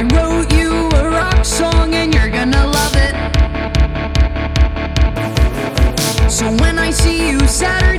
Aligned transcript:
I 0.00 0.02
wrote 0.14 0.50
you 0.54 0.88
a 0.96 1.10
rock 1.10 1.44
song 1.44 1.92
and 1.92 2.14
you're 2.14 2.30
gonna 2.30 2.64
love 2.64 2.96
it. 2.96 3.14
So 6.30 6.50
when 6.52 6.78
I 6.78 6.90
see 6.90 7.28
you 7.28 7.38
Saturday 7.46 7.89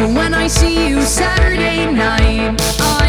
So 0.00 0.08
when 0.14 0.32
I 0.32 0.46
see 0.46 0.88
you 0.88 1.02
Saturday 1.02 1.84
night, 1.92 2.56
I 2.80 2.99